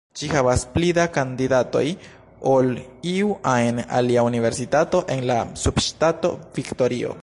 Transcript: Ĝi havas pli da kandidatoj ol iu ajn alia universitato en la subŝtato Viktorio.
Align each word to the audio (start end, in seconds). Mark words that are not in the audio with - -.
Ĝi 0.19 0.27
havas 0.29 0.61
pli 0.77 0.87
da 0.99 1.03
kandidatoj 1.17 1.83
ol 2.53 2.71
iu 3.13 3.37
ajn 3.53 3.83
alia 4.01 4.27
universitato 4.33 5.07
en 5.17 5.25
la 5.33 5.41
subŝtato 5.67 6.39
Viktorio. 6.59 7.19